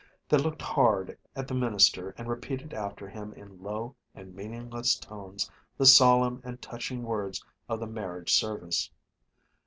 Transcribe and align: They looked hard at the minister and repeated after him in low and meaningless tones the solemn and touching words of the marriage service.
They 0.29 0.37
looked 0.37 0.63
hard 0.63 1.15
at 1.35 1.47
the 1.47 1.53
minister 1.53 2.15
and 2.17 2.27
repeated 2.27 2.73
after 2.73 3.07
him 3.07 3.33
in 3.33 3.61
low 3.61 3.95
and 4.15 4.33
meaningless 4.33 4.95
tones 4.95 5.51
the 5.77 5.85
solemn 5.85 6.41
and 6.43 6.59
touching 6.59 7.03
words 7.03 7.45
of 7.69 7.79
the 7.79 7.85
marriage 7.85 8.33
service. 8.33 8.89